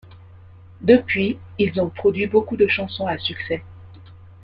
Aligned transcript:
Depuis, 0.81 1.37
ils 1.59 1.79
ont 1.79 1.89
produit 1.91 2.25
beaucoup 2.25 2.57
de 2.57 2.65
chansons 2.67 3.05
à 3.05 3.19
succès. 3.19 3.63